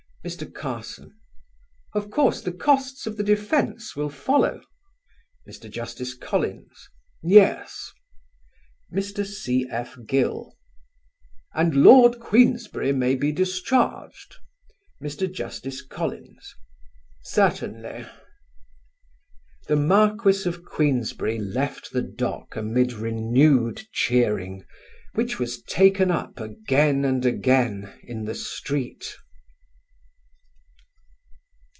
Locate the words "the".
2.43-2.51, 3.17-3.23, 19.67-19.75, 21.93-22.03, 28.25-28.35